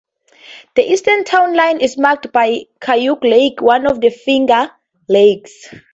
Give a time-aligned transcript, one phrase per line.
[0.75, 4.71] The eastern town line is marked by Cayuga Lake, one of the Finger
[5.07, 5.69] Lakes.